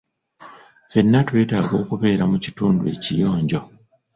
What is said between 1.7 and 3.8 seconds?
okubeera mu kitundu ekiyonjo.